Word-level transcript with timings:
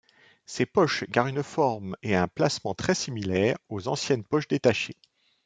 Ces 0.47 0.65
poches 0.65 1.03
gardent 1.11 1.29
une 1.29 1.43
forme 1.43 1.95
et 2.01 2.15
un 2.15 2.27
placement 2.27 2.73
très 2.73 2.95
similaire 2.95 3.55
aux 3.69 3.87
ancienne 3.87 4.23
poches 4.23 4.47
détachées. 4.47 4.97